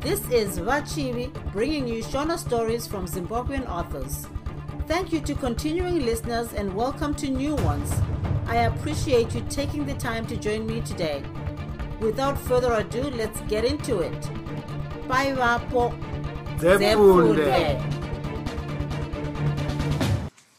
[0.00, 4.26] This is Vachivi bringing you Shona stories from Zimbabwean authors.
[4.86, 7.92] Thank you to continuing listeners and welcome to new ones.
[8.46, 11.22] I appreciate you taking the time to join me today.
[12.00, 14.20] Without further ado, let's get into it.
[15.08, 15.92] Bye, Vapo.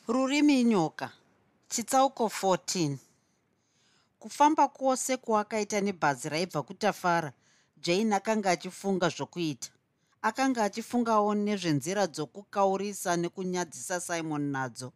[0.08, 1.10] Rurimi nyoka
[1.70, 2.96] chitsauko 14
[4.20, 7.32] kufamba kwose kwaakaita nebhazi raibva kutafara
[7.82, 9.70] jane akanga achifunga zvokuita.
[10.22, 14.90] Akanga achifungawo nezvenzira dzokukaurisa nekunyadzisa simon nadzo.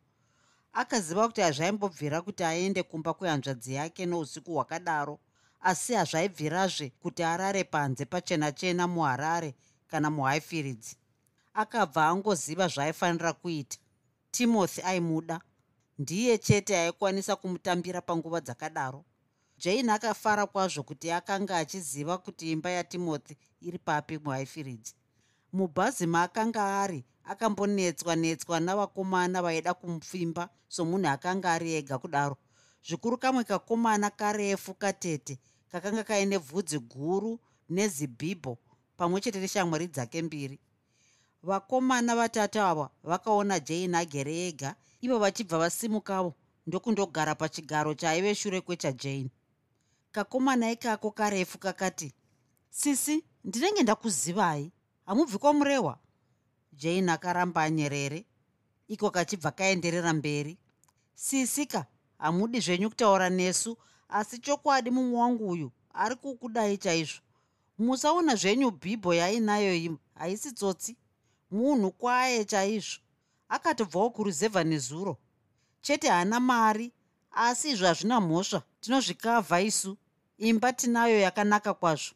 [0.73, 5.19] Akaziva kuti hazvaimbobvira kuti aende kumba kwehanzvadzi yake nousiku hwakadaro
[5.61, 9.55] asi hazvaibvirazve kuti arare panze pachena chena muharare
[9.87, 10.95] kana muhighfields.
[11.53, 13.77] Akabva angoziva zvaaifanira kuita.
[14.31, 15.41] Timothy aimuda.
[15.99, 19.05] Ndiye chete aikwanisa kumutambira panguva dzakadaro
[19.57, 24.95] jane akafara kwazvo kuti akanga achiziva kuti imba yatimothy iri papi muhighfields
[25.53, 32.37] mubhazi maakanga ari akambonetswa netswa navakomana vaida kumupfimba somunhu akanga ari ega kudaro.
[32.87, 35.39] Zvikuru kamwe kakomana karefu katete
[35.71, 37.39] kakanga kaine bvudzi guru
[37.69, 38.57] nezibhibho
[38.97, 40.59] pamwe chete neshamwari dzake mbiri.
[41.43, 46.33] Vakomana vatatu ava vakaona jane agere ega ivo vachibva vasimukavo
[46.67, 49.29] ndokundogara pachigaro chaive shure kwechajane
[50.15, 52.13] kakomana ikako karefu kakati
[52.69, 54.71] sisi ndinenge ndakuzivai.
[55.05, 55.99] Hamubvi kwamurehwa
[56.73, 58.25] jane akaramba anyerere.
[58.87, 60.57] Iko kachibva kaenderera mberi.
[61.15, 61.85] Sisika
[62.17, 63.77] hamudi zvenyu kutaura nesu
[64.09, 67.19] asi chokwadi mumwe wangu uyu ari kukudai chaizvo.
[67.77, 70.97] Musaona zvenyu bhibho yainayo iyi haisi tsotsi.
[71.51, 72.99] Munhu kwaye chaizvo.
[73.49, 75.17] Akatobvawo kuruzevha nezuro.
[75.81, 76.91] Chete haana mari
[77.31, 78.63] asi izvo hazvina mhosva.
[78.81, 79.97] Tinozvikavha isu
[80.37, 82.15] imba tinayo yakanaka kwazvo.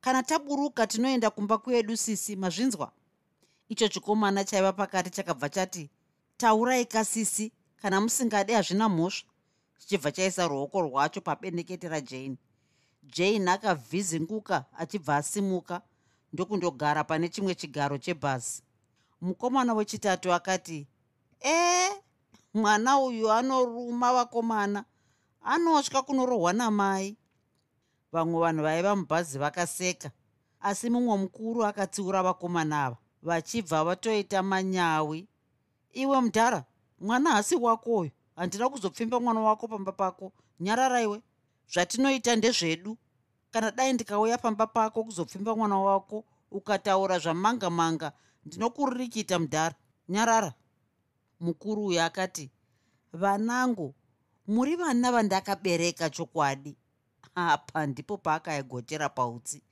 [0.00, 2.92] Kana taburuka tinoenda kumba kwedu sisi mazvinzwa?
[3.68, 5.90] Icho chikomana chaiva pakati chakabva chati
[6.36, 9.28] taurai kasisi kana musingadi hazvina mhosva.
[9.78, 12.36] Chichibva chaisa ruoko rwacho pabendekete rajane.
[13.02, 15.82] Jane akavhizinguka achibva asimuka
[16.32, 18.62] ndokundogara pane chimwe chigaro chebhazi.
[19.20, 20.86] Mukomana wechitatu akati
[21.42, 21.90] ee
[22.54, 24.84] mwana uyu anoruma vakomana.
[25.42, 27.16] Anotya kunorohwa namai
[28.16, 30.08] vamwe vanhu vaiva mubhazi vakaseka
[30.60, 35.28] asi mumwe mukuru akatsiura vakomana ava vachibva vatoita manyawi.
[35.92, 36.64] Iwe mudhara
[37.00, 40.32] mwana hasi wako uyu handina kuzopfimba mwana wako pamba pako.
[40.60, 41.22] Nyararaiwe
[41.72, 42.96] zvatinoita ndezvedu.
[43.50, 48.12] Kana dai ndikauya pamba pako kuzopfimba mwana wako ukataura zvamanga manga
[48.46, 49.74] ndinokuririkita mudhara
[50.08, 50.52] nyarara.
[51.40, 52.50] Mukuru uyu akati
[53.12, 53.94] vanangu
[54.46, 56.76] muri vana vandakabereka chokwadi
[57.36, 59.62] apa ndipo paakaigotera pautsi.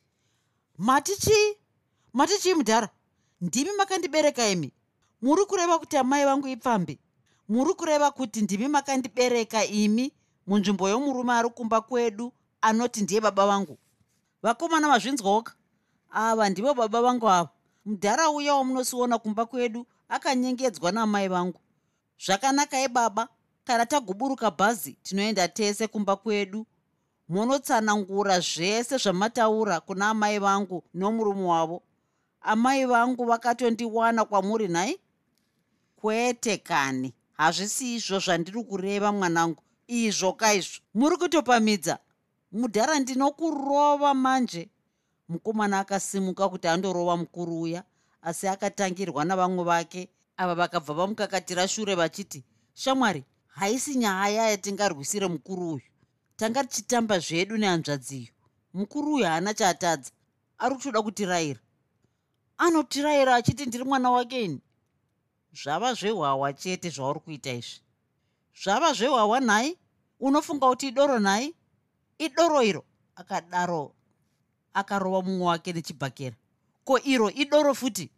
[0.79, 1.57] Mati chii
[2.13, 2.89] mati chii mudhara
[3.41, 4.73] ndimi makandibereka imi.
[5.23, 6.99] Muri kureva kuti amai vangu ipfambi
[7.49, 10.13] muri kureva kuti ndimi makandibereka imi
[10.47, 13.79] munzvimbo yomurume ari kumba kwedu anoti ndiye baba vangu.
[14.43, 15.55] Vakomana vazvinzwaoka
[16.11, 17.49] ava ndivo baba vangu ava.
[17.85, 21.61] Mudhara uya wamunosiona kumba kwedu akanyengedzwa namai vangu.
[22.27, 23.29] Zvakanakai baba
[23.65, 26.67] kana taguburuka bhazi tinoenda tese kumba kwedu
[27.29, 31.83] munotsanangura zvese zvamataura kuna amai vangu nomurume wavo.
[32.41, 35.01] Amai vangu vakatondiwana kwamuri nhai?
[35.97, 40.83] Kwete kani hazvisi izvo zvandiri kureva mwanangu izvo kaizvo.
[40.95, 41.99] Muri kutopamidza
[42.53, 44.69] mudhara ndinokurova manje.
[45.29, 47.85] Mukomana akasimuka kuti andorova mukuru uya
[48.23, 50.09] asi akatangirwa navamwe vake.
[50.37, 55.94] Ava vakabva vamukakatira shure vachiti shamwari haisi nyaya yatingarwisire mukuru uyu
[56.45, 58.33] tanga tichitamba zvedu nehanzvadziyo
[58.75, 60.11] mukuru uyu haana chaatadza.
[60.59, 61.61] Ari kutoda kutirayira.
[62.59, 64.61] Anotirayira achiti ndiri mwana wakeni
[65.53, 67.81] zvava zvehwawa chete zvauri kuita izvi.
[68.63, 69.79] Zvava zvehwawa nhai
[70.21, 71.55] unofunga kuti idoro nhai
[72.19, 72.85] idoro iro
[73.17, 73.95] akadaro
[74.75, 76.37] akarova mumwe wake nechibhakera.
[76.85, 78.11] Ko iro idoro futi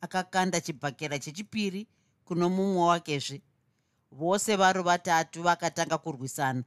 [0.00, 1.86] akakanda chibhakera chechipiri
[2.24, 3.42] kuno mumwe wakezve.
[4.12, 6.64] Vose vari vatatu vakatanga kurwisana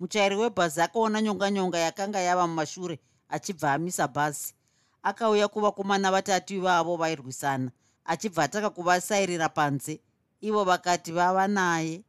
[0.00, 4.54] muchairi webhazi akaona nyonga nyonga yakanga yava mumashure achibva amisa bhazi.
[5.02, 7.70] Akauya kuvakomana vatatu ivavo vairwisana
[8.04, 10.00] achibva atanga kuvasairira panze.
[10.40, 12.04] Ivo vakati vava naye.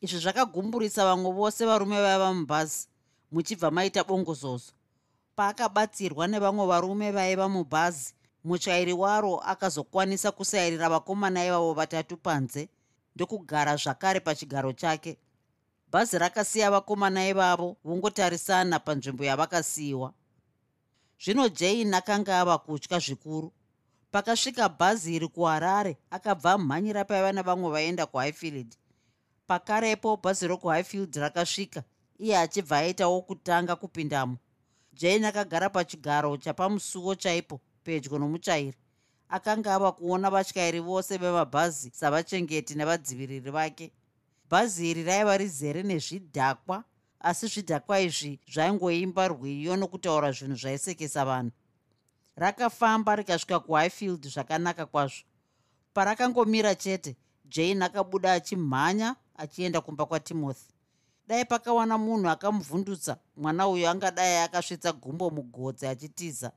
[0.00, 2.88] Izvi zvakagumburisa vamwe vose varume vaiva mubhazi
[3.32, 4.72] muchibva maita bongozozo
[5.36, 8.14] paakabatsirwa nevamwe varume vaiva mubhazi
[8.44, 12.68] muchairi waro akazokwanisa kusayirira vakomana ivavo vatatu panze
[13.14, 15.18] ndokugara zvakare pachigaro chake
[15.94, 20.12] bhazi rakasiya vakomana ivavo vongotarisana panzvimbo yavakasiyiwa.
[21.22, 23.52] Zvino jane akanga ava kutya zvikuru.
[24.10, 28.74] Pakasvika bhazi iri kuharare akabva amhanyira paiva navamwe vaenda kuhighfield.
[29.46, 31.84] Pakarepo bhazi rokuhighfield rakasvika
[32.18, 34.36] iye achibva aitawo kutanga kupindamo.
[34.92, 38.74] Jane akagara pachigaro chapamusuwo chaipo pedyo nomuchairi.
[39.28, 43.92] Akanga ava kuona vatyairi vose vemabhazi savachengeti nevadziviri vake
[44.50, 46.84] bhazi iri raiva rizere nezvidhakwa
[47.20, 51.52] asi zvidhakwa izvi zvaingoimba rwiyo nokutaura zvinhu zvaisekesa vanhu.
[52.36, 55.24] Rakafamba rikasvika kuhighfield zvakanaka kwazvo.
[55.94, 60.68] Parakangomira chete jane akabuda achimhanya achienda kumba kwatimothy.
[61.26, 66.52] Dai pakawana munhu akamuvhundutsa mwana uyo angadai akasvitsa gumbo mugodzi achitiza.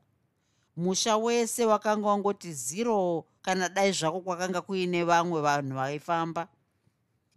[0.77, 6.47] Musha wese wakanga wangoti ziro kana dai zvako kwakanga kuine vamwe vanhu vaifamba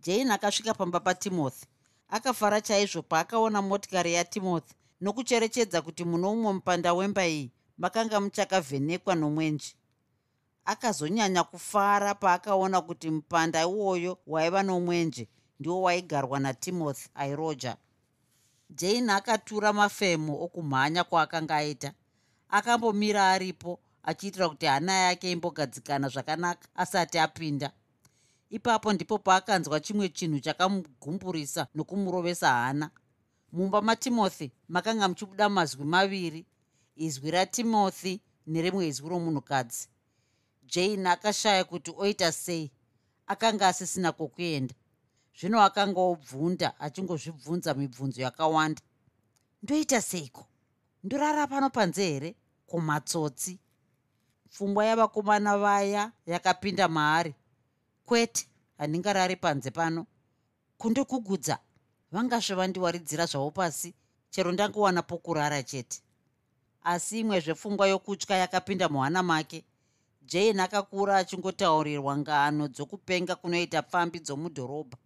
[0.02, 1.67] jane akasvika pamba patimothy
[2.08, 9.75] akafara chaizvo paakaona motikari yatimothy nokucherechedza kuti muno mumwe mupanda wemba iyi makanga muchakavhenekwa nomwenje.
[10.64, 15.29] Akazonyanya kufara paakaona kuti mupanda iwoyo waiva nomwenje
[15.61, 17.76] ndiwo waigarwa natimothy airoja
[18.70, 21.93] jane akatura mafemo okumhanya kwaakanga aita.
[22.49, 27.73] Akambomira aripo achiitira kuti hana yake imbogadzikana zvakanaka asati apinda
[28.50, 32.91] ipapo ndipo paakanzwa chimwe chinhu chakamugumburisa nokumurovesa hana.
[33.52, 36.47] Mumba matimothy makanga muchibuda mazwi maviri
[36.97, 39.88] izwi ratimothy nerimwe izwi romunhukadzi.
[40.62, 42.70] Jane akashaya kuti oita sei?
[43.26, 44.75] Akanga asisina kwokuenda.
[45.38, 48.82] Zvino akanga obvunda achingozvibvunza mibvunzo yakawanda.
[49.62, 50.47] Ndoita seiko?
[51.05, 52.35] Ndorara pano panze here?
[52.67, 53.58] Kumatsotsi.
[54.50, 57.35] Pfungwa yavakomana vaya yakapinda maari
[58.11, 58.47] kwete
[58.79, 60.07] handingarari panze pano.
[60.79, 61.59] Kundokugudza
[62.12, 63.95] vangasve vandiwaridzira zvavo pasi.
[64.31, 66.03] Chero ndangowana pokurara chete.
[66.83, 69.65] Asi imwe zvepfungwa yokutya yakapinda muhana make.
[70.23, 74.99] Jane akakura achingotaurirwa ngano dzokupenga kunoita pfambi dzomudhorobha.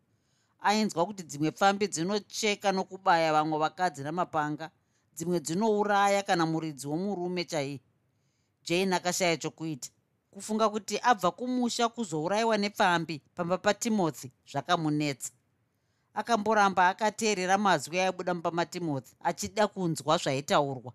[0.62, 4.70] Ainzwa kuti dzimwe pfambi dzinocheka nokubaya vamwe vakadzi namapanga
[5.16, 7.80] dzimwe dzinouraya kana muridzi womurume chaiye.
[8.64, 9.93] Jane akashaya chokuita
[10.34, 15.32] kufunga kuti abva kumusha kuzourayiwa nepfambi pamba patimothy zvakamunetsa.
[16.14, 20.92] Akamboramba akateerera mazwi aibuda mumba matimothy achida kunzwa zvaitaurwa.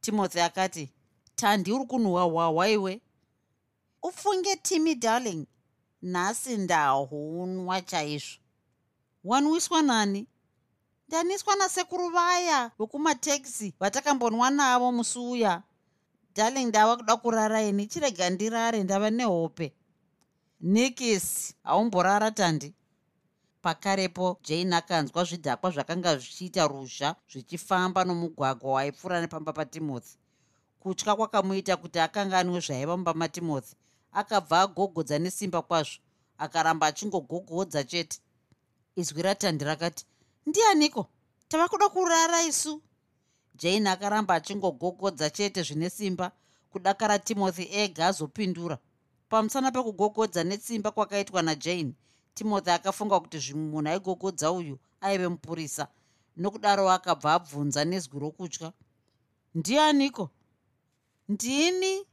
[0.00, 0.90] Timothy akati
[1.34, 3.00] tandi uri kunhuhwa hwahwa iwe
[4.02, 5.46] ufunge timi darling.
[6.02, 8.38] Nhasi ndahunwa chaizvo.
[9.24, 10.26] Wanwiswa nani?
[11.08, 15.62] Ndaniswa nasekuru vaya vekumatekisi vatakambonwa navo musi uya
[16.34, 19.72] darling ndava kuda kurara ini chirega ndirare ndava nehope.
[20.60, 22.74] Nikisi haumborara tandi.
[23.62, 30.16] Pakarepo jane akanzwa zvidhakwa zvakanga zvichiita ruzha zvichifamba nomugwagwa waipfuura nepamba patimothy.
[30.80, 33.74] Kutya kwakamuita kuti akanganwe zvaiva mumba matimothy.
[34.12, 36.00] Akabva agogodza nesimba kwazvo
[36.38, 38.20] akaramba achingogogodza chete.
[38.96, 40.04] Izwi ratandi rakati
[40.46, 41.06] ndianiko?
[41.48, 42.82] Tava kuda kurara isu
[43.54, 46.32] jane akaramba achingogogodza chete zvine simba
[46.70, 48.78] kudakara timothy ega azopindura.
[49.28, 51.94] Pamusana pekugogodza netsimba kwakaitwa najane
[52.34, 55.84] timothy akafunga kuti zvimwe munhu aigogodza uyu aive mupurisa
[56.36, 58.72] nokudaro akabva abvunza nezwi rokutya.
[59.54, 60.30] Ndianiko?
[61.28, 62.06] Ndini?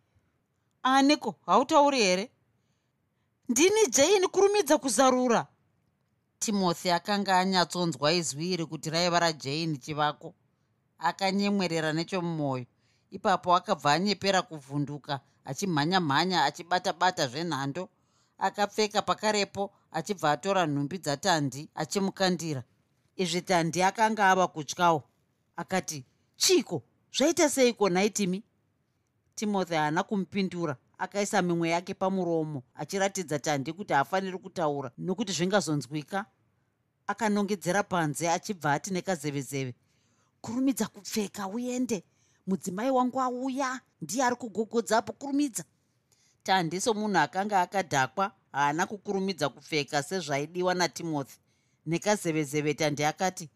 [0.83, 1.35] Aniko?
[1.45, 2.31] Hautauri here?
[3.49, 5.47] Ndini jane kurumidza kuzarura?
[6.39, 10.35] Timothy akanga anyatsonzwa izwi iri kuti raiva rajane chivako
[10.99, 12.65] akanyemwerera nechomumwoyo.
[13.11, 17.89] Ipapo akabva anyepera kuvhunduka achimhanya-mhanya achibata-bata zvenhando.
[18.37, 22.63] Akapfeka pakarepo achibva atora nhumbi dzatandi achimukandira.
[23.15, 25.03] Izvi tandi akanga ava kutyawo.
[25.55, 26.05] Akati
[26.37, 26.83] chiko?
[27.11, 28.43] Zvaita seiko naitimi
[29.35, 30.77] timothy haana kumupindura.
[30.97, 36.25] Akaisa mimwe yake pamuromo achiratidza tandi kuti haafaniri kutaura nokuti zvingazonzwika.
[37.07, 39.75] Akanongedzera panze achibva ati nekazevezeve
[40.41, 42.03] kurumidza kupfeka uende
[42.47, 45.63] mudzimai wangu auya ndiye ari kugogodzapo kurumidza.
[46.43, 51.33] Tandi somunhu akanga akadhakwa haana kukurumidza kupfeka sezvaidiwa natimothy.
[51.85, 53.49] Nekazevezeve tandi akati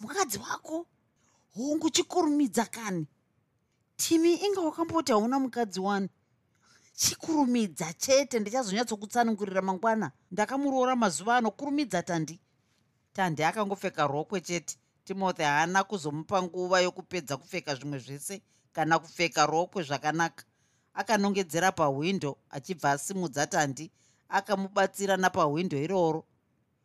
[0.00, 0.86] mukadzi wako
[1.54, 3.06] hongu chikurumidza kani?
[3.96, 6.08] Timi inga wakamboti hauna mukadzi wani.
[6.94, 10.12] Chikurumidza chete ndichazonyatsokutsanungurira mangwana.
[10.30, 12.40] Ndakamuroora mazuva ano kurumidza tandi
[13.12, 14.76] tandi akangopfeka rokwe chete
[15.06, 20.44] timothy haana kuzomupa nguva yokupedza kupfeka zvimwe zvese kana kupfeka rokwe zvakanaka.
[20.94, 23.90] Akanongedzera pahwindo achibva asimudza tandi
[24.28, 26.24] akamubatsira napahwindo iroro.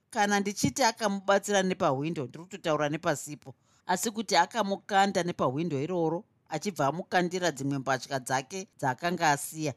[0.09, 3.55] Kana ndichiti akamubatsira nepahwindo ndiri kutotaura nepasipo.
[3.85, 9.73] Asi kuti akamukanda nepahwindo iroro achibva amukandira dzimwe mbatya dzake dzaakanga asiya.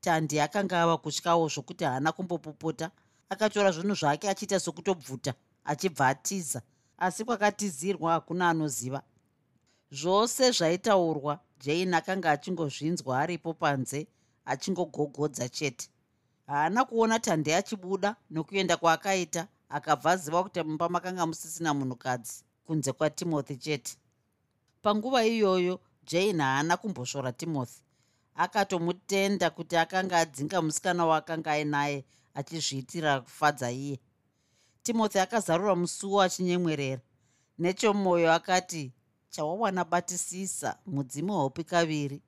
[0.00, 2.90] Tandi akanga ava kutyawo zvokuti haana kumbopopota.
[3.28, 6.62] Akatora zvinhu zvake achiita sokutobvuta achibva atiza
[7.00, 9.02] asi kwakatizirwa hakuna anoziva.
[9.92, 14.06] Zvose zvaitaurwa jane akanga achingozvinzwa aripo panze
[14.44, 15.88] achingogogodza chete.
[16.46, 23.56] Haana kuona tande achibuda nokuenda kwaakaita akabva aziva kuti mumba makanga musisina munhukadzi kunze kwatimothy
[23.56, 23.96] chete.
[24.82, 27.80] Panguva iyoyo jane haana kumbosvora timothy.
[28.34, 32.04] Akatomutenda kuti akanga adzinga musikana waakanga ainaye
[32.34, 34.00] achizviitira kufadza iye
[34.82, 37.00] timothy akazarura musuwo achinyemwerera.
[37.58, 38.92] Nechomwoyo akati
[39.30, 42.22] chawawana batisisa mudzimi haupi kaviri.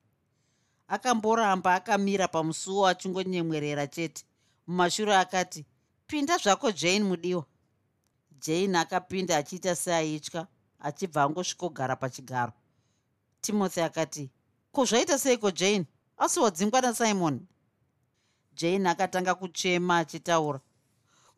[0.87, 4.25] Akamboramba akamira pamusuwo achingonyemwerera chete.
[4.67, 5.65] Mumashure akati
[6.07, 7.45] pinda zvako jane mudiwa
[8.39, 10.47] jane akapinda achiita seaitya
[10.79, 12.53] achibva angosvikogara pachigaro.
[13.41, 14.29] Timothy akati
[14.71, 15.85] ko zvaita seiko jane?
[16.17, 17.47] Asi wadzingwa nasimon
[18.55, 20.59] jane akatanga kuchema achitaura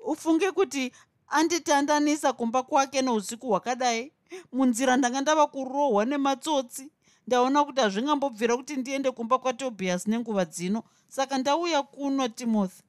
[0.06, 0.92] ufunge kuti
[1.28, 4.12] anditandanisa kumba kwake nousiku hwakadai.
[4.54, 6.92] Munzira ndanga ndava kurohwa nematsotsi
[7.28, 10.84] ndaona kuti hazvingambobvira kuti ndiende kumba kwatobias nenguva dzino.
[11.08, 12.82] Saka ndauya kuno timothy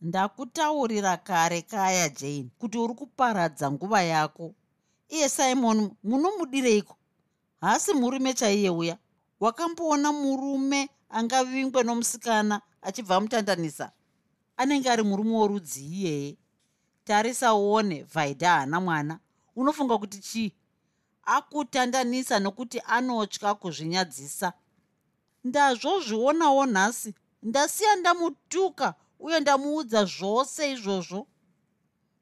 [0.00, 4.54] ndakutaurira kare kaya jane kuti uri kuparadza nguva yako.
[5.08, 6.96] Iye simon munomudireiko
[7.60, 8.96] hasi murume chaiye uya.
[9.40, 13.92] Wakamboona murume angavingwe nomusikana achibva amutandanisa
[14.60, 16.36] anenge ari murume worudzi iyeye
[17.04, 19.18] tarisa uone vhaidha haana mwana.
[19.56, 20.52] Unofunga kuti chii?
[21.24, 24.52] Akutandanisa nokuti anotya kuzvinyadzisa.
[25.44, 27.14] Ndazvozvionawo nhasi.
[27.42, 31.26] Ndasiya ndamutuka uye ndamuudza zvose izvozvo.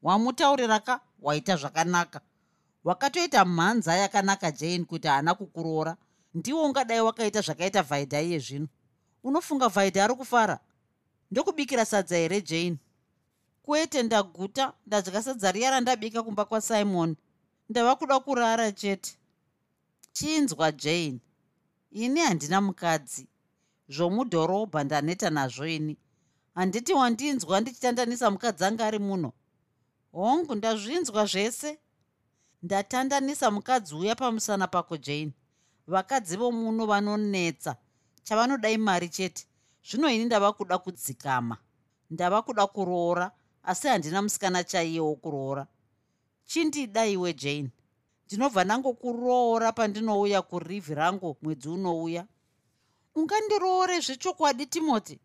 [0.01, 0.99] Wamutaurira ka?
[1.21, 2.21] Waita zvakanaka.
[2.83, 5.97] Wakatoita mhanza yakanaka jane kuti haana kukuroora.
[6.33, 8.67] Ndiwo ungadai wakaita zvakaita vhaidha iye zvino.
[9.23, 10.59] Unofunga vhaidha ari kufara
[11.31, 12.77] ndokubikira sadza here jane?
[13.63, 17.15] Kwete ndaguta ndadya sadza riya randabika kumba kwasimon
[17.69, 19.17] ndava kuda kurara chete.
[20.11, 21.19] Chinzwa jane.
[21.91, 23.27] Ini handina mukadzi.
[23.89, 25.97] Zvomudhorobha ndaneta nazvo ini.
[26.55, 29.33] Handiti wandinzwa ndichitandanisa mukadzi anga ari muno.
[30.11, 31.79] Hongu ndazvinzwa zvese.
[32.63, 35.33] Ndatandanisa mukadzi uya pamusana pako jane.
[35.87, 37.75] Vakadzi vomuno vanonetsa.
[38.23, 39.48] Chavanodai mari chete
[39.89, 41.57] zvino ini ndava kuda kudzikama
[42.09, 43.31] ndava kuda kuroora
[43.63, 45.67] asi handina musikana chaiye wokuroora
[46.45, 47.71] chindida iwe jane
[48.29, 52.23] ndinobva nangokuroora pandinouya kurivhi rangu mwedzi unouya?
[53.15, 55.17] Ungandiroore zvechokwadi timothy?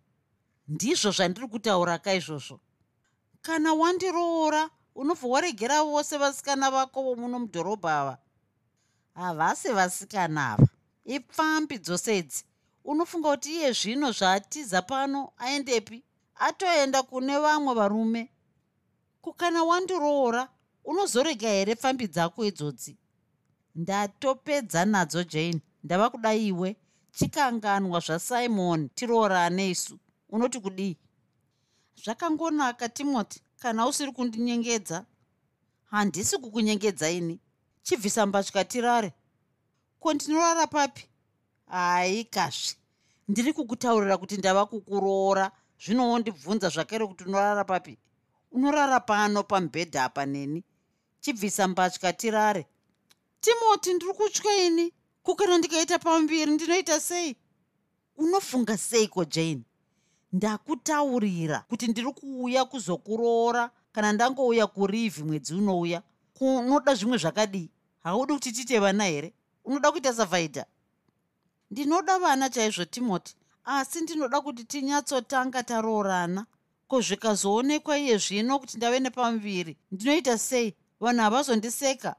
[0.69, 2.61] Ndizvo zvandiri kutaura kaizvozvo.
[3.43, 8.19] Kana wandiroora unobva waregera vose vasikana vako vomuno mudhorobha ava?
[9.15, 10.69] Havasi vasikana ava.
[11.05, 12.45] Ipfambi dzose idzi
[12.85, 16.05] unofunga kuti iye zvino zvaatiza pano aendepi?
[16.35, 18.31] Atoenda kune vamwe varume.
[19.21, 20.49] Kukana wandiroora
[20.85, 22.97] unozorega here pfambi dzako idzodzi?
[23.75, 25.61] Ndatopedza nadzo jane.
[25.85, 26.77] Ndava kuda iwe.
[27.13, 29.99] Chikanganwa zvasimon tiroorane isu.
[30.29, 30.97] Unoti kudii?
[32.05, 33.41] Zvakangonaka timothy.
[33.59, 35.05] Kana usiri kundinyengedza?
[35.85, 37.41] Handisi kukunyengedza ini.
[37.83, 39.13] Chibvisa mbatya tirare.
[40.01, 41.09] Ko ndinorara papi
[41.67, 42.85] hai kasvi
[43.29, 45.51] ndiri kukutaurira kuti ndava kukuroora.
[45.85, 47.99] Zvinowo ndibvunza zvakare kuti unorara papi?
[48.53, 50.65] Unorara pano pamubhedha apa neni?
[51.21, 52.67] Chibvisa mbatya tirare.
[53.41, 54.93] Timoti ndiri kutya ini
[55.23, 57.37] kukana ndikaita pambiri ndinoita sei?
[58.17, 59.63] Unofunga seiko jane?
[60.33, 66.03] Ndakutaurira kuti ndiri kuuya kuzokuroora kana ndangouya kurivhi mwedzi unouya.
[66.35, 67.71] Kunoda zvimwe zvakadii?
[68.03, 69.33] Haudi kuti tite vana here?
[69.65, 70.67] Unoda kuita savhaidha
[71.75, 76.47] ndinoda vana chaizvo timoti asi ndinoda kuti tinyatsotanga taroorana.
[76.89, 80.75] Ko zvikazoonekwa iye zvino kuti ndave nepamuviri ndinoita sei?
[81.01, 82.15] Vanhu havazondiseka.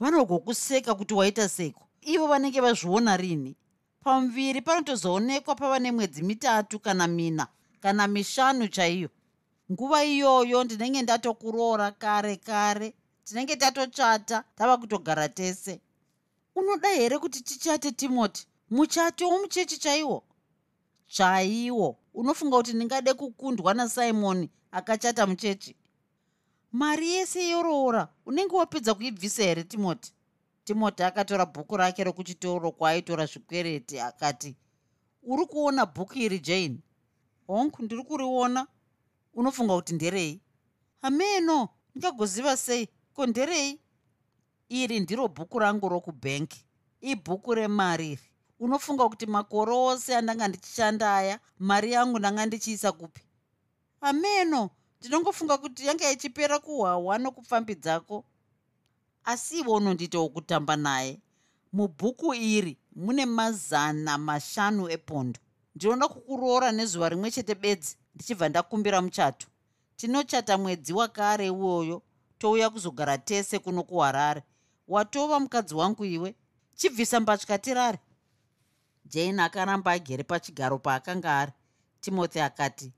[0.00, 3.56] Vanogokuseka kuti waita seko ivo vanenge vazviona rini.
[4.04, 7.46] Pamuviri panotozoonekwa pava nemwedzi mitatu kana mina
[7.80, 9.10] kana mishanu chaiyo.
[9.72, 15.80] Nguva iyoyo ndinenge ndatokuroora kare kare tinenge tatochata tava kutogara tese.
[16.54, 20.24] Unoda here kuti tichate timoti muchato womuchechi chaiwo?
[21.06, 21.96] Chaiwo.
[22.14, 25.76] Unofunga kuti ndingade kukundwa nasimoni akachata muchechi
[26.72, 28.08] mari yese yoroora.
[28.26, 30.12] Unenge wapedza kuibvisa here timoti?
[30.64, 34.56] Timoti akatora bhuku rake rokuchitoro kwaaitora zvikwereti akati
[35.22, 36.78] uri kuona bhuku iri jane?
[37.46, 38.66] Hongu ndiri kuriona.
[39.34, 40.40] Unofunga kuti nderei?
[41.02, 42.88] Hameno ndingagoziva sei?
[43.14, 43.80] Ko nderei?
[44.68, 46.64] Iri ndiro bhuku rangu rokubhengi
[47.00, 48.27] ibhuku remari iri
[48.60, 53.22] unofunga kuti makore ose andanga ndichishanda aya mari yangu ndanga ndichiisa kupi?
[54.00, 58.24] Ameno ndinongofunga kuti yanga ichipera kuhwahwa nokupfambidzako
[59.24, 61.20] asi ivo unondita wokutamba naye.
[61.72, 65.40] Mubhuku iri mune mazana mashanu epondo.
[65.74, 69.46] Ndinoda kukuroora nezuva rimwe chete bedzi ndichibva ndakumbira muchato.
[69.96, 72.02] Tinochata mwedzi wakare iwoyo
[72.38, 74.42] touya kuzogara tese kuno kuharare.
[74.88, 76.34] Watova mukadzi wangu iwe
[76.74, 77.98] chibvisa mbatya tirare
[79.10, 81.52] jane akaramba agere pachigaro paakanga ari.
[82.00, 82.92] Timothy akati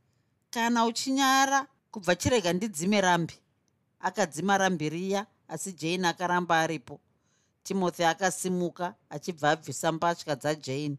[0.50, 3.34] kana uchinyara kubva chirega ndidzime rambi.
[4.00, 7.00] Akadzima rambi riya asi jane akaramba aripo.
[7.62, 10.96] Timothy akasimuka achibva abvisa mbatya dzajane.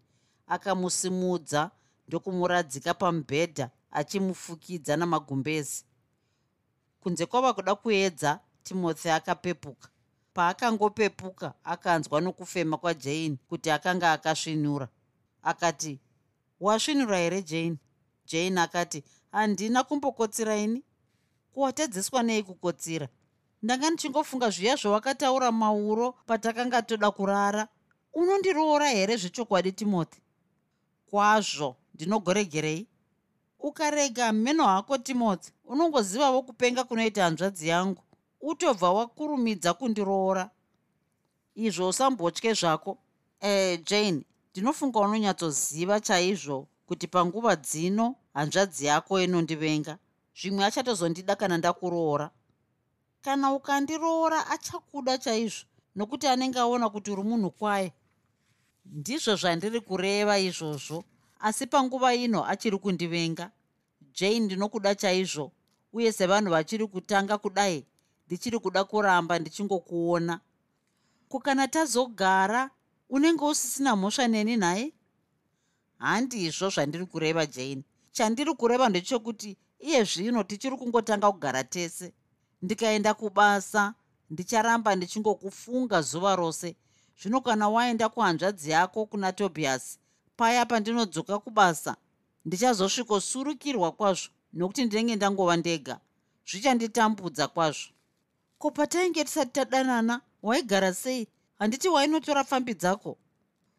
[0.47, 1.71] Akamusimudza
[2.07, 5.85] ndokumuradzika pamubhedha achimufukidza namagumbezi.
[6.99, 9.89] Kunze kwava kuda kuedza timothy akapepuka.
[10.33, 14.87] Paakangopepuka akanzwa nokufema kwajane kuti akanga akasvinura
[15.43, 15.99] akati
[16.59, 17.77] wasvinura here jane?
[18.25, 20.83] Jane akati handina kumbokotsiraini
[21.53, 23.07] kuwatedzeswa nei kukotsira?
[23.63, 27.67] Ndanga ndichingofunga zviya zvawakataura mauro patakanga toda kurara?
[28.13, 30.19] Unondiroora here zvechokwadi timothy?
[31.05, 32.87] Kwazvo ndinogoregerei
[33.59, 35.51] ukarega meno hako timothy.
[35.65, 38.03] Unongozivawo kupenga kunoita hanzvadzi yangu.
[38.41, 40.49] Utobva wakurumidza kundiroora.
[41.55, 42.97] Izvo usambotye zvako?
[43.41, 49.97] E jane ndinofunga unonyatsoziva chaizvo kuti panguva dzino hanzvadzi yako inondivenga
[50.39, 52.29] zvimwe achatozondida kana ndakuroora.
[53.21, 55.65] Kana ukandiroora achakuda chaizvo
[55.95, 57.93] nokuti anenge aona kuti uri munhu kwaye.
[58.85, 61.03] Ndizvo zvandiri kureva izvozvo
[61.39, 63.51] asi panguva ino achiri kundivenga.
[64.13, 65.51] Jane ndinokuda chaizvo
[65.93, 67.85] uye sevanhu vachiri kutanga kudai
[68.27, 70.39] ndichiri kuda kuramba ndichingokuona.
[71.29, 72.69] Kukana tazogara
[73.11, 74.93] unenge usisina mhosva neni nhaye
[75.99, 77.83] handizvo zvandiri kureva jane.
[78.11, 82.13] Chandiri kureva ndechokuti iye zvino tichiri kungotanga kugara tese.
[82.61, 83.93] Ndikaenda kubasa
[84.29, 86.75] ndicharamba ndichingokufunga zuva rose.
[87.21, 89.99] Zvino kana waenda kuhanzvadzi yako kuna tobias
[90.37, 91.95] paya pandinodzoka kubasa
[92.45, 95.99] ndichazosvikosurukirwa kwazvo nokuti ndinenge ndangova ndega.
[96.47, 97.89] Zvichanditambudza kwazvo.
[98.57, 101.27] Ko patainge tisati tadanana waigara sei
[101.61, 103.17] handiti wainotora pfambi dzako?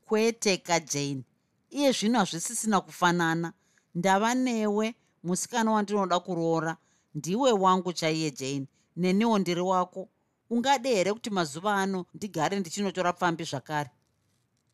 [0.07, 1.25] Kwete kajane
[1.71, 3.53] iye zvino hazvisisina kufanana.
[3.95, 6.77] Ndava newe musikana wandinoda kuroora.
[7.15, 8.67] Ndiwe wangu chaiye jane
[8.97, 10.09] neniwo ndiri wako.
[10.51, 13.91] Ungade here kuti mazuva ano ndigare ndichinotora pfambi zvakare?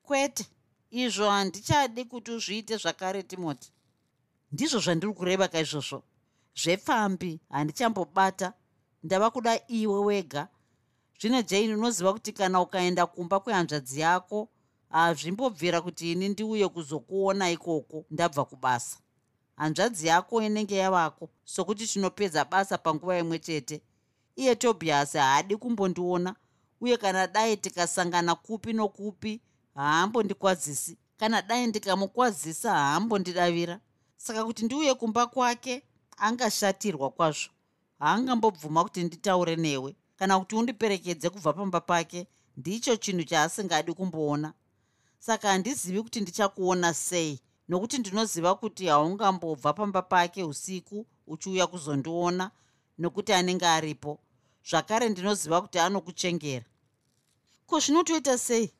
[0.02, 0.46] Kwete.
[0.90, 3.72] Izvo handichadi kuti uzviite zvakare timoti.
[4.52, 6.02] Ndizvo zvandiri kureva kaizvozvo.
[6.62, 8.52] Zvepfambi handichambobata.
[9.02, 10.48] Ndava kuda iwe wega
[11.20, 14.48] zvino jane unoziva kuti kana ukaenda kumba kwehanzvadzi yako
[14.88, 18.98] hazvimbobvira kuti ini ndiuye kuzokuona ikoko ndabva kubasa.
[19.56, 23.82] Hanzvadzi yako inenge yavako sokuti tinopedza basa panguva imwe chete.
[24.36, 26.36] Iye tobias haadi kumbondiona
[26.80, 29.40] uye kana dai tikasangana kupi nokupi
[29.74, 30.98] haambondikwazisi.
[31.16, 33.80] Kana dai ndikamukwazisa haambondidavira.
[34.16, 35.82] Saka kuti ndiuye kumba kwake
[36.16, 37.50] angashatirwa kwazvo.
[37.98, 42.26] Haangambobvuma kuti nditaure newe kana kuti undiperekedze kubva pamba pake
[42.56, 44.52] ndicho chinhu chaasingadi kumboona.
[45.18, 52.50] Saka handizivi kuti ndichakuona sei nokuti ndinoziva kuti haungambobva pamba pake usiku uchiuya kuzondiona
[52.98, 54.18] nokuti anenge aripo.
[54.70, 56.64] Zvakare ndinoziva kuti anokuchengera.
[57.66, 58.72] Ko zvinotoita sei?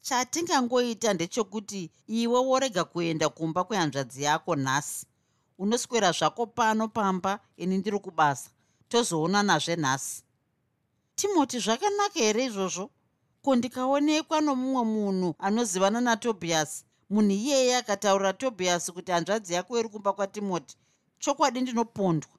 [0.00, 5.06] Chatingangoita ndechekuti iwe worega kuenda kumba kwehanzvadzi yako nhasi.
[5.58, 8.50] Unoswera zvako pano pamba ini ndiri kubasa.
[8.88, 10.22] Tozoonanazve nhasi
[11.18, 12.84] timoti zvakanaka here izvozvo?
[13.42, 16.70] Ko ndikaonekwa nomumwe munhu anozivana natobias
[17.10, 20.74] munhu iyeye akataurira tobias kuti hanzvadzi yako iri kumba kwatimoti.
[21.22, 22.30] Chokwadi ndinopondwa.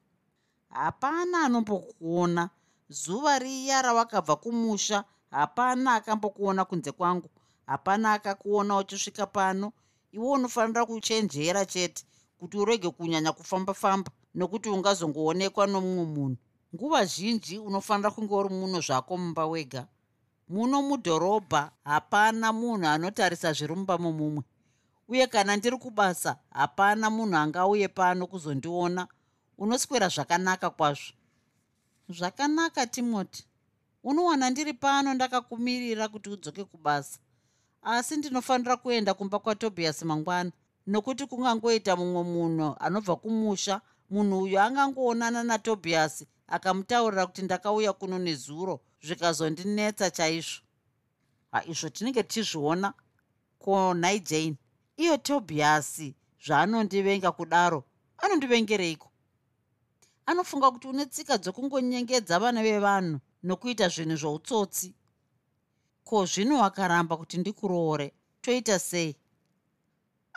[0.68, 2.50] Hapana anombokuona.
[2.88, 7.28] Zuva riya rawakabva kumusha hapana akambokuona kunze kwangu.
[7.66, 9.72] Hapana akakuona uchisvika pano.
[10.12, 12.04] Iwe unofanira kuchenjera chete
[12.38, 16.36] kuti urege kunyanya kufamba-famba nokuti ungazongoonekwa nomumwe munhu
[16.74, 19.86] nguva zhinji unofanira kunge uri muno zvako mumba wega.
[20.48, 24.42] Muno mudhorobha hapana munhu anotarisa zvirumba mumumwe
[25.10, 29.08] uye kana ndiri kubasa hapana munhu angauye pano kuzondiona.
[29.58, 31.12] Unoswera zvakanaka kwazvo.
[32.08, 33.46] Zvakanaka timoti.
[34.04, 37.18] Unowana ndiri pano ndakakumirira kuti udzoke kubasa.
[37.82, 40.52] Asi ndinofanira kuenda kumba kwatobias mangwana
[40.86, 43.80] nokuti kungangoita mumwe munhu anobva kumusha
[44.10, 50.62] munhu uyo angangoonana natobias akamutaurira kuti ndakauya kuno nezuro zvikazondinetsa chaizvo.
[51.52, 52.92] Haizvo tinenge tichizviona
[53.58, 54.56] ko nhai jane
[54.96, 57.84] iyo tobiasi zvaanondivenga kudaro
[58.18, 59.08] anondivengereiko?
[60.26, 64.94] Anofunga kuti une tsika dzokungonyengedza vana vevanhu nokuita zvinhu zvoutsotsi.
[66.04, 68.12] Ko zvino wakaramba kuti ndikuroore?
[68.42, 69.16] Toita sei?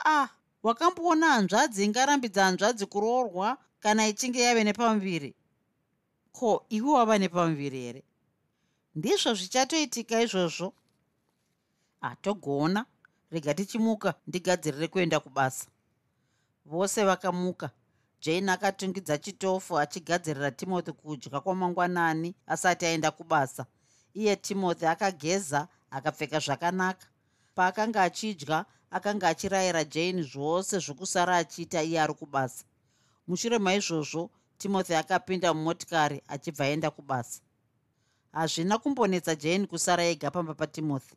[0.06, 0.28] Ah
[0.64, 5.36] wakamboona hanzvadzi ingarambidza hanzvadzi kuroorwa kana ichinge yave nepamuviri
[6.38, 8.04] ko iwe wava nepamuviri here
[8.96, 10.74] ndizvo zvichatoitika izvozvo.
[12.02, 12.86] Hatogona
[13.32, 15.66] rega tichimuka ndigadzirire kuenda kubasa.
[16.66, 17.70] Vose vakamuka.
[18.22, 23.66] Jane akatungidza chitofu achigadzirira timothy kudya kwamangwanani asati aenda kubasa.
[24.14, 27.08] Iye timothy akageza akapfeka zvakanaka.
[27.56, 32.64] Paakanga achidya akanga achirayira jane zvose zvokusara achiita iye ari kubasa.
[33.28, 34.30] Mushure maizvozvo
[34.64, 37.42] timothy akapinda mumotikari achibva aenda kubasa.
[38.32, 41.16] Hazvina kumbonetsa jane kusara ega pamba patimothy.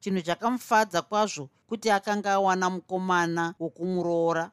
[0.00, 4.50] Chinhu chakamufadza kwazvo kuti akanga awana mukomana wokumuroora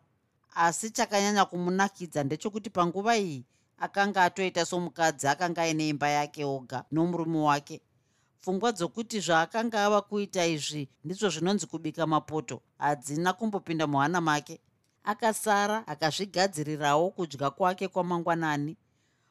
[0.55, 3.45] asi chakanyanya kumunakidza ndechekuti panguva iyi
[3.77, 7.81] akanga atoita somukadzi akanga aine imba yake oga nomurume wake.
[8.41, 12.61] Pfungwa dzokuti zvaakanga ava kuita izvi ndizvo zvinonzi kubika mapoto.
[12.77, 14.59] Hadzina kumbopinda muhana make
[15.05, 18.77] akasara akazvigadzirirawo kudya kwake kwamangwanani.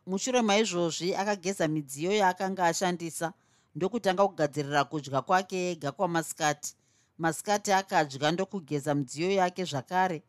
[0.06, 3.32] Mushure maizvozvi akageza midziyo yaakanga ashandisa
[3.74, 6.76] ndokutanga kugadzirira kudya kwake ega kwamasikati.
[7.18, 10.22] Masikati akadya ndokugeza midziyo yake zvakare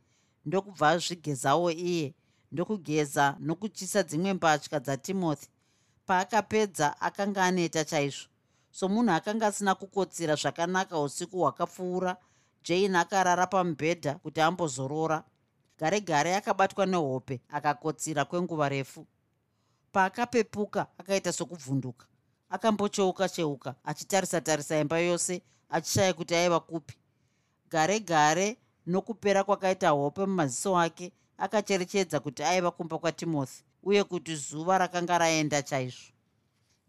[0.46, 2.14] ndokubva azvigezawo iye
[2.52, 5.48] ndokugeza nokuchisa dzimwe mbatya dzatimothy.
[6.06, 8.28] Paakapedza akanga aneta chaizvo.
[8.72, 12.18] Somunhu akanga asina kukotsira zvakanaka usiku hwakapfuura
[12.64, 15.24] jane akarara pamubhedha kuti ambozorora
[15.80, 19.06] gare gare akabatwa nehope akakotsira kwenguva refu.
[19.92, 22.06] Paakapepuka akaita sokubvunduka
[22.50, 26.94] akambocheuka cheuka achitarisa tarisa imba yose achishaya kuti aiva kupi.
[27.70, 28.58] Gare gare
[28.88, 35.62] nokupera kwakaita hope mumaziso ake akacherechedza kuti aiva kumba kwatimothy uye kuti zuva rakanga raenda
[35.62, 36.12] chaizvo.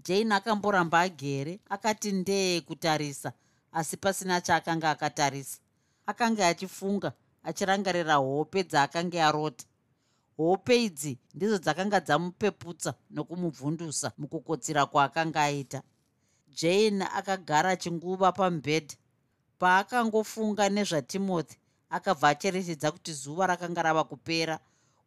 [0.05, 3.33] Jane akamboramba agere akati ndee kutarisa
[3.73, 5.59] asi pasina chaakanga akatarisa.
[6.07, 7.13] Akanga achifunga
[7.49, 9.65] achirangarira hope dzaakanga arota.
[10.37, 15.81] Hope idzi ndidzo dzakanga dzamupeputsa nokumubvundusa mukukotsira kwaakanga aita.
[16.59, 18.97] Jane akagara chinguva pamubhedha
[19.61, 21.57] paakangofunga nezvatimothy
[21.91, 24.59] akabva acherechedza kuti zuva rakanga rava kupera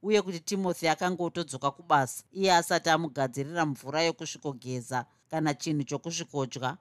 [0.01, 2.23] uye kuti timothy akanga otodzoka kubasa.
[2.31, 6.77] Iye asati amugadzirira mvura yokusvikogeza kana chinhu chokusvikodya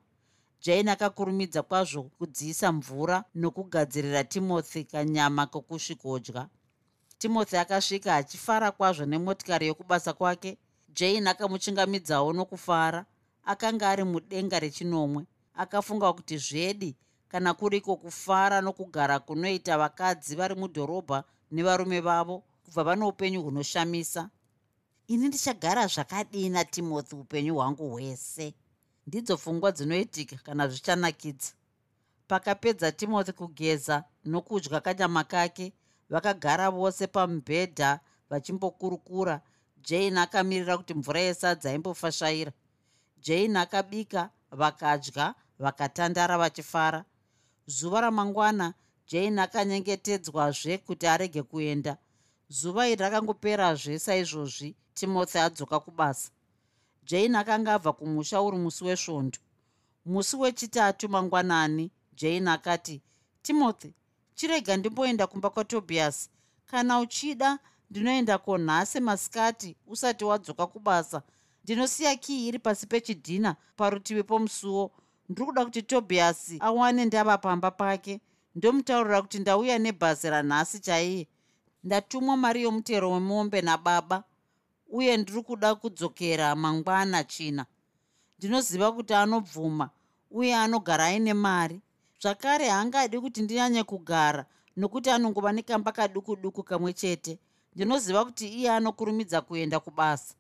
[0.62, 6.49] jane akakurumidza kwazvo kudziisa mvura nokugadzirira timothy kanyama kokusvikodya
[7.18, 10.59] timothy akasvika achifara kwazvo nemotikari yokubasa kwake.
[10.88, 13.07] Jane akamuchingamidzawo nokufara.
[13.44, 15.25] Akanga ari mudenga rechinomwe.
[15.55, 16.97] Akafunga kuti zvedi
[17.29, 24.31] kana kuriko kufara nokugara kunoita vakadzi vari mudhorobha nevarume vavo kubva vano upenyu hunoshamisa?
[25.07, 28.55] Ini ndichagara zvakadina timothy upenyu hwangu hwese
[29.09, 31.51] ndidzo pfungwa dzinoitika kana zvichanakidza.
[32.29, 35.66] Pakapedza timothy kugeza nokudya kanyama kake
[36.12, 39.40] vakagara vose pamubhedha vachimbokurukura.
[39.87, 42.53] Jane akamirira kuti mvura yesadza imbofashaira
[43.25, 47.05] jane akabika vakadya vakatandara vachifara.
[47.66, 48.75] Zuva ramangwana
[49.07, 51.97] jane akanyengetedzwazve kuti arege kuenda.
[52.49, 56.31] Zuva iri rakangoperazve saizvozvi timothy adzoka kubasa
[57.09, 59.38] jane akanga abva kumusha uri musi wesvondo.
[60.07, 63.03] Musi wechitatu mangwanani jane akati
[63.42, 63.90] timothy
[64.35, 66.31] chirega ndimboenda kumba kwatobias
[66.66, 67.59] kana uchida
[67.90, 71.23] ndinoenda konhasi masikati usati wadzoka kubasa.
[71.64, 74.90] Ndinosiya kii iri pasi pechidhina parutivi pomusuwo.
[75.29, 78.21] Ndiri kuda kuti tobias awane ndava pamba pake.
[78.55, 81.29] Ndomutaurira kuti ndauya nebhazi ranhasi chaiye.
[81.85, 84.25] Ndatumwa mari yomutero wemombe nababa
[84.88, 87.66] uye ndiri kuda kudzokera mangwana china.
[88.38, 89.90] Ndinoziva kuti anobvuma
[90.31, 91.81] uye anogara aine mari.
[92.22, 94.46] Zvakare haangadi kuti ndinyanye kugara
[94.77, 97.38] nokuti anongova nekamba kaduku duku kamwe chete.
[97.74, 100.35] Ndinoziva kuti iye anokurumidza kuenda kubasa.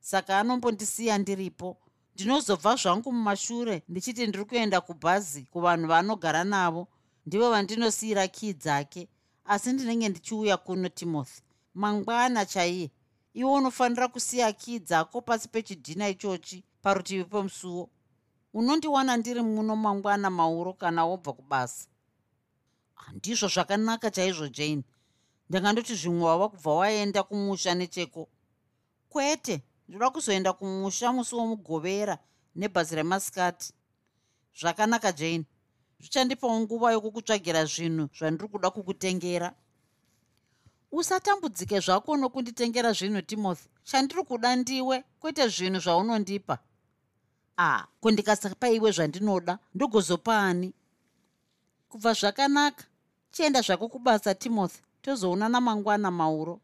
[0.00, 1.76] Saka anombondisiya ndiripo.
[2.14, 6.88] Ndinozobva zvangu mumashure ndichiti ndiri kuenda kubhazi kuvanhu vaanogara navo.
[7.26, 9.08] Ndivo vandinosiyira kii dzake
[9.44, 11.42] asi ndinenge ndichiuya kuno timothy.
[11.74, 12.90] Mangwana chaiye
[13.34, 17.90] iwe unofanira kusiya kii dzako pasi pechidhina ichochi parutivi pomusuwo
[18.54, 21.88] unondiwana ndiri muno mangwana mauro kana wobva kubasa.
[22.94, 24.84] Handizvo zvakanaka chaizvo jane.
[25.48, 28.28] Ndangandoti zvimwe wava kubva waenda kumusha necheko.
[29.08, 32.18] Kwete ndoda kuzoenda kumusha musi womugovera
[32.54, 33.72] nebhazi remasikati.
[34.60, 35.44] Zvakanaka jane.
[36.00, 39.54] Zvichandipawo nguva yokukutsvagira zvinhu zvandiri kuda kukutengera
[40.92, 43.68] usatambudzike zvako nokunditengera zvinhu timothy.
[43.84, 46.58] Chandiri kuda ndiwe kwete zvinhu zvaunondipa.
[47.56, 49.58] A kundikasapa iwe zvandinoda?
[49.74, 50.72] Ndogozopa ani
[51.88, 52.84] kubva zvakanaka
[53.30, 54.82] chienda zvako kubasa timothy.
[55.02, 56.60] Tozoonana mangwana mauro.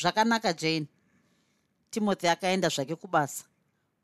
[0.00, 0.86] Zvakanaka jane.
[1.90, 3.44] Timothy akaenda zvake kubasa.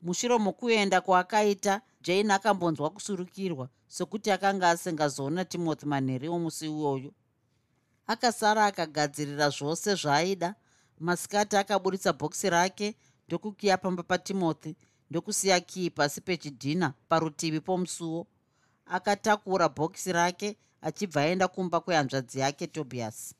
[0.01, 7.11] Mushure mokuenda kwaakaita jane akambonzwa kusurukirwa sekuti akanga asingazoona timothy manheri omusi iwoyo
[8.09, 10.55] akasara akagadzirira zvose zvaaida.
[10.99, 12.95] Masikati akaburitsa bhokisi rake
[13.27, 14.73] ndokukiya pamba patimothy
[15.09, 18.27] ndokusiya kii pasi pechidhina parutivi pomusuwo.
[18.85, 23.35] Akatakura bhokisi rake achibva aenda kumba kwehanzvadzi yake tobias.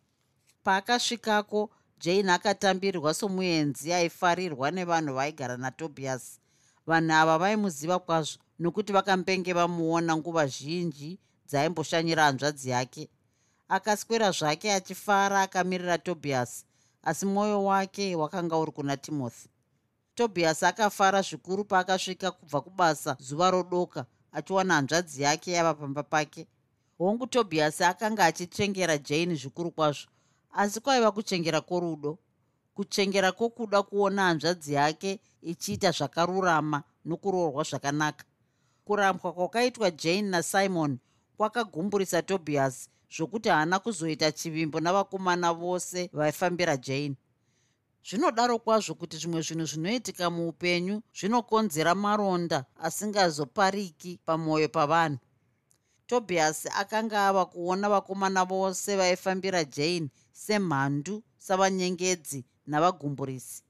[0.64, 6.40] Paakasvikako jane akatambirirwa somuenzi aifarirwa nevanhu vaigara natobias.
[6.88, 13.10] Vanhu ava vaimuziva kwazvo nokuti vakambenge vamuona nguva zhinji dzaimboshanyira hanzvadzi yake
[13.70, 16.66] akaswera zvake achifara akamirira tobias
[17.04, 19.48] asi mwoyo wake wakanga uri kuna timothy
[20.16, 26.48] tobias akafara zvikuru paakasvika kubva kubasa zuva rodoka achiwana hanzvadzi yake yava pamba pake.
[26.98, 30.08] Hongu tobias akanga achitshengera jane zvikuru kwazvo
[30.52, 32.18] asi kwaiva kuchengera kworudo.
[32.76, 38.26] Kuchengera kwokuda kuona hanzvadzi yake ichiita zvakarurama nokuroorwa zvakanaka.
[38.86, 40.98] Kurambwa kwakaitwa jane nasimon
[41.38, 47.16] kwakagumburisa tobias zvokuti haana kuzoita chivimbo navakomana vose vaifambira jane.
[48.08, 55.20] Zvinodaro kwazvo kuti zvimwe zvinhu zvinoitika muupenyu zvinokonzera maronda asingazopariki pamwoyo pavanhu.
[56.08, 63.64] Tobias akanga ava kuona vakomana vose vaifambira jane semhandu savanyengedzi navagumburisi.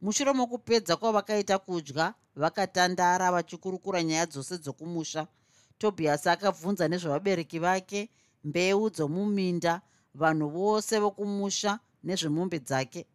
[0.00, 5.26] Mushure mokupedza kwavakaita kudya vakatandara vachikurukura nyaya dzose dzokumusha
[5.80, 8.00] tobias akabvunza nezvevabereki vake
[8.44, 9.80] mbeu dzomuminda
[10.14, 13.06] vanhu vose vokumusha nezvemombe dzake.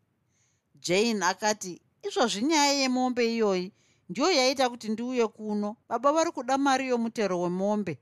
[0.85, 3.71] Jane akati izvozvi nyaya yemombe iyoyi?
[4.09, 5.75] Ndiyo yaita kuti ndiuye kuno.
[5.89, 7.99] Baba vari kuda mari yomutero wemombe.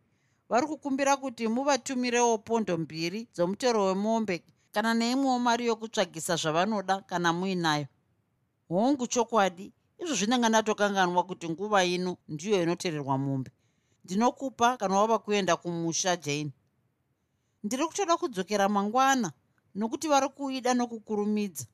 [0.49, 7.88] Vari kukumbira kuti muvatumirewo pondo mbiri dzomutero wemombe kana neimwewo mari yokutsvagisa zvavanoda kana muinayo.
[8.69, 13.52] Hongu chokwadi izvozvi ndanga ndatokanganwa kuti nguva ino ndiyo inotererwa mombe
[14.04, 16.52] ndinokupa kana wava kuenda kumusha jane.
[17.63, 19.32] Ndiri kutoda kudzokera mangwana
[19.76, 21.66] nokuti vari kuida nokukurumidza.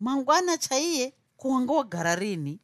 [0.00, 2.60] Mangwana chaiye kuwanga wagara rini?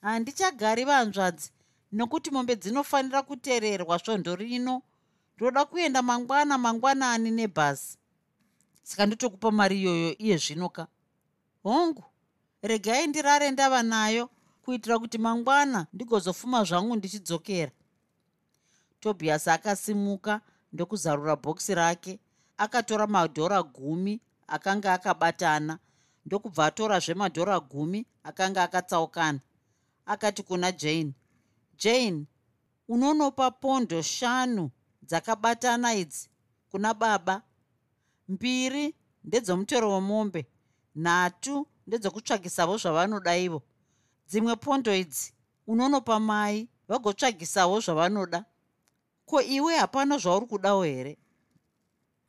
[0.00, 1.50] Handichagari vanzvadzi
[1.92, 4.82] nokuti mombe dzinofanira kuteererwa svondo rino.
[5.36, 7.98] Ndoda kuenda mangwana mangwanani nebhasi.
[8.82, 10.86] Saka ndotokupa mari iyoyo iye zvino ka?
[11.62, 12.04] Hongu
[12.62, 14.30] regai ndirare ndava nayo
[14.66, 17.72] kuitira kuti mangwana ndigozofuma zvangu ndichidzokera.
[19.00, 20.40] Tobias akasimuka
[20.72, 22.18] ndokuzarura bhokisi rake
[22.56, 25.78] akatora madhora gumi akanga akabatana
[26.26, 29.40] ndokubva atorazve madhora gumi akanga akatsaukana.
[30.06, 31.12] Akati kuna jane
[31.78, 32.26] jane
[32.88, 34.70] unonopa pondo shanu
[35.02, 36.28] dzakabatana idzi
[36.70, 37.42] kuna baba.
[38.28, 40.46] Mbiri ndedzomutero wemombe
[40.96, 43.62] nhatu ndedzokutsvagisavo zvavanoda ivo
[44.28, 45.32] dzimwe pondo idzi
[45.66, 48.44] unonopa mai vagotsvagisawo zvavanoda.
[49.26, 51.18] Ko iwe hapana zvauri kudawo here?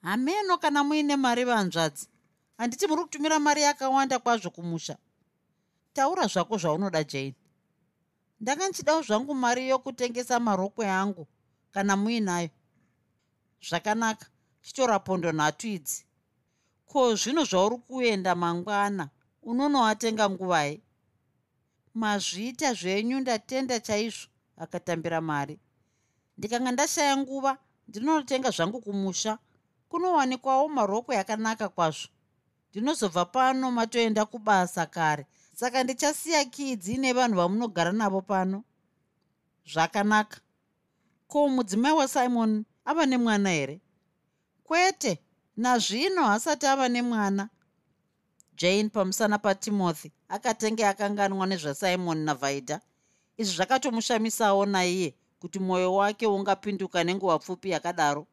[0.02, 2.08] Hameno kana muine mari vanzvadzi
[2.58, 4.98] handiti muri kutumira mari yakawanda kwazvo kumusha.
[5.94, 7.36] Taura zvako zvaunoda jane
[8.40, 11.28] ndanga nchidawo zvangu mari yokutengesa marokwe angu
[11.72, 12.50] kana muinayo.
[13.62, 14.26] Zvakanaka
[14.62, 16.06] chitora pondo nhatu idzi.
[16.86, 19.10] Ko zvino zvauri kuenda mangwana
[19.44, 20.82] unonoatenga nguvai
[22.02, 24.28] mazviita zvenyu ndatenda chaizvo
[24.64, 25.56] akatambira mari
[26.38, 27.52] ndikanga ndashaya nguva
[27.88, 29.34] ndinonotenga zvangu kumusha
[29.90, 32.08] kunowanikwawo marokwe akanaka kwazvo.
[32.70, 35.26] Ndinozobva pano matoenda kubasa kare.
[35.56, 38.64] Saka ndichasiya kidzi nevanhu vamunogara navo pano.
[39.72, 40.38] Zvakanaka.
[41.28, 43.82] Ko mudzimai wasimon ava nemwana here?
[44.64, 45.20] Kwete
[45.58, 47.50] nazvino hasati ava nemwana
[48.58, 52.82] jane pamusana patimothy akatenge akanganwa nezvasimon navaida.
[53.38, 58.28] Izvi zvakatomushamisawo naiye kuti mwoyo wake ungapinduka nenguva pfupi yakadaro.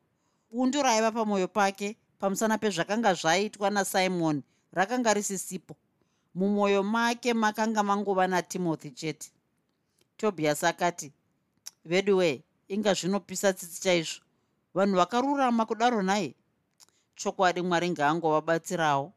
[0.50, 5.76] Bundu raiva pamwoyo pake pamusana pezvakanga zvaitwa nasimon rakanga risisipo.
[6.34, 9.30] Mumwoyo make makanga mangova natimothy chete.
[10.16, 11.12] Tobias akati
[11.84, 14.20] veduwe inga zvinopisa tsitsi chaizvo.
[14.74, 16.34] Vanhu vakarurama kudaro nhaye
[17.16, 19.12] chokwadi mwari ngaangovabatsirawo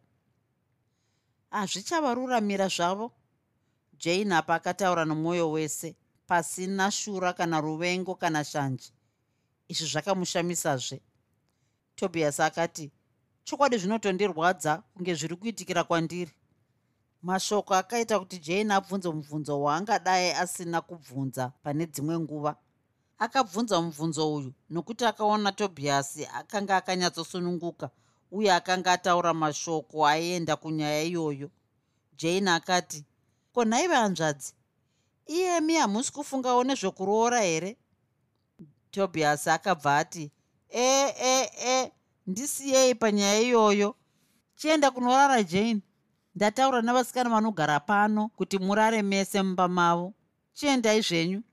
[1.59, 3.11] hazvichavararamira zvavo.
[3.99, 5.95] Jane apa akataura nomwoyo wese
[6.27, 8.91] pasina shura kana ruvengo kana shanje.
[9.67, 11.01] Izvi zvakamushamisazve.
[11.95, 12.91] Tobias akati
[13.43, 16.31] chokwadi zvinotondirwadza kunge zviri kuitikira kwandiri.
[17.21, 22.55] Mashoko akaita kuti jane abvunze mubvunzo waangadai asina kubvunza pane dzimwe nguva.
[23.19, 27.89] Akabvunza mubvunzo uyu nokuti akaona tobias akanga akanyatsosununguka
[28.31, 31.49] uye akanga ataura mashoko aienda kunyaya iyoyo.
[32.17, 33.05] Jane akati
[33.53, 34.53] ko nhaive hanzvadzi
[35.25, 37.77] iyemi hamusi kufungawo nezvekuroora here?
[38.91, 40.31] Tobias akabva ati
[40.69, 41.91] e e e
[42.27, 43.95] ndisiyei panyaya iyoyo.
[44.55, 45.81] Chienda kunorara jane.
[46.35, 50.13] Ndataura navasikana vanogara pano kuti murare mese mumba mavo.
[50.53, 51.43] Chiendai zvenyu.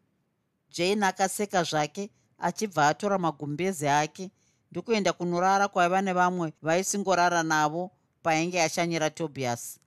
[0.71, 4.31] Jane akaseka zvake achibva atora magumbezi ake
[4.75, 7.91] ndokuenda kunorara kwaiva nevamwe vaisingorara navo
[8.23, 9.79] painge yashanyira tobias.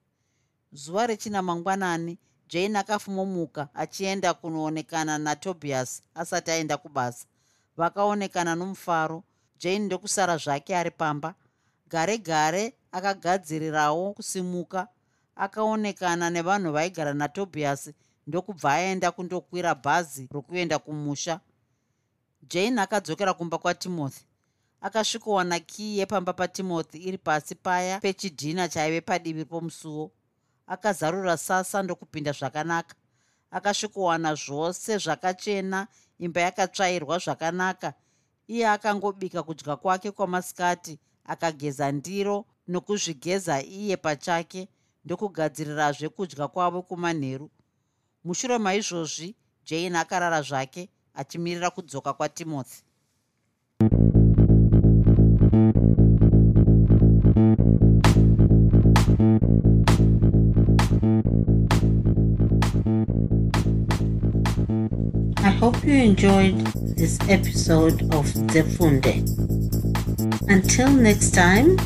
[0.72, 2.18] Zuva rechina mangwanani
[2.50, 7.26] jane akafumomuka achienda kunoonekana natobias asati aenda kubasa.
[7.78, 9.24] Vakaonekana nomufaro
[9.60, 11.36] jane ndokusara zvake ari pamba.
[11.90, 14.88] Gare gare akagadzirirawo kusimuka
[15.36, 17.92] akaonekana nevanhu vaigara natobias
[18.28, 21.40] ndokubva aenda kundokwira bhazi rokuenda kumusha.
[22.50, 24.27] Jane akadzokera kumba kwatimothy
[24.82, 30.12] akasvikowana kii yepamba patimothy iri pasi paya pechidhina chaive padivi pomusuwo
[30.68, 32.96] akazarura sasa ndokupinda zvakanaka.
[33.52, 35.88] Akasvikowana zvose zvakachena
[36.20, 37.94] imba yakatsvairwa zvakanaka.
[38.48, 44.68] Iye akangobika kudya kwake kwamasikati akageza ndiro nokuzvigeza iye pachake
[45.06, 47.50] ndokugadzirirazve kudya kwavo kumanheru.
[48.24, 49.36] Mushure maizvozvi
[49.66, 52.87] jane akarara zvake achimirira kudzoka kwatimothy
[65.88, 66.58] you enjoyed
[66.98, 69.24] this episode of Zefunde.
[70.50, 71.78] Until next time,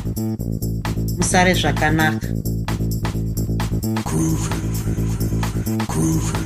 [1.16, 2.26] Musare Zvakanaka.
[4.02, 4.58] Groovy.
[5.86, 6.42] Groovy.